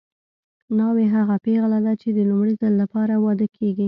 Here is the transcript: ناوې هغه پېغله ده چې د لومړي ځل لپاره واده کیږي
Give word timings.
ناوې 0.77 1.05
هغه 1.15 1.35
پېغله 1.45 1.79
ده 1.85 1.93
چې 2.01 2.09
د 2.17 2.19
لومړي 2.29 2.53
ځل 2.61 2.73
لپاره 2.81 3.13
واده 3.25 3.47
کیږي 3.57 3.79